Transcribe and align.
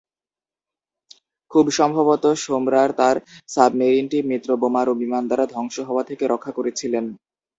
খুব 1.51 1.65
সম্ভবত 1.79 2.23
সোমমার 2.43 2.89
তার 2.99 3.15
সাবমেরিনটি 3.49 4.17
মিত্র 4.29 4.49
বোমারু 4.61 4.93
বিমান 5.01 5.23
দ্বারা 5.27 5.45
ধ্বংস 5.53 5.75
হওয়া 5.89 6.03
থেকে 6.09 6.23
রক্ষা 6.27 6.51
করেছিলেন। 6.57 7.05